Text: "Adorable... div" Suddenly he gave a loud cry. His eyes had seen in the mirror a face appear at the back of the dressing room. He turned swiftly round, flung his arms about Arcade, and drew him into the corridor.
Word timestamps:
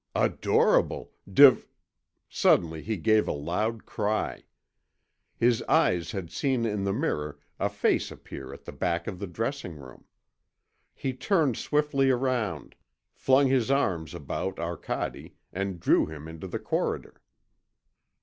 "Adorable... 0.15 1.11
div" 1.31 1.67
Suddenly 2.27 2.81
he 2.81 2.97
gave 2.97 3.27
a 3.27 3.31
loud 3.31 3.85
cry. 3.85 4.45
His 5.37 5.61
eyes 5.69 6.09
had 6.11 6.31
seen 6.31 6.65
in 6.65 6.85
the 6.85 6.91
mirror 6.91 7.37
a 7.59 7.69
face 7.69 8.09
appear 8.09 8.51
at 8.51 8.65
the 8.65 8.71
back 8.71 9.05
of 9.05 9.19
the 9.19 9.27
dressing 9.27 9.75
room. 9.75 10.05
He 10.95 11.13
turned 11.13 11.55
swiftly 11.55 12.09
round, 12.09 12.73
flung 13.13 13.45
his 13.45 13.69
arms 13.69 14.15
about 14.15 14.57
Arcade, 14.57 15.35
and 15.53 15.79
drew 15.79 16.07
him 16.07 16.27
into 16.27 16.47
the 16.47 16.57
corridor. 16.57 17.21